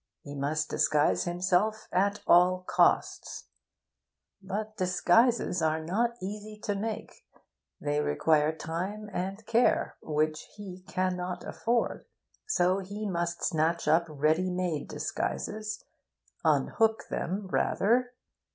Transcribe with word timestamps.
He 0.23 0.33
must 0.33 0.67
disguise 0.67 1.25
himself 1.25 1.87
at 1.91 2.21
all 2.25 2.63
costs. 2.67 3.49
But 4.41 4.75
disguises 4.75 5.61
are 5.61 5.79
not 5.79 6.17
easy 6.19 6.57
to 6.63 6.73
make; 6.73 7.23
they 7.79 8.01
require 8.01 8.51
time 8.51 9.11
and 9.13 9.45
care, 9.45 9.97
which 10.01 10.47
he 10.55 10.81
cannot 10.87 11.43
afford. 11.43 12.05
So 12.47 12.79
he 12.79 13.07
must 13.07 13.43
snatch 13.43 13.87
up 13.87 14.05
ready 14.09 14.49
made 14.49 14.87
disguises 14.87 15.83
unhook 16.43 17.03
them, 17.11 17.45
rather. 17.51 18.13